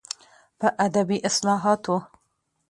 [0.59, 1.95] په ادبي اصلاحاتو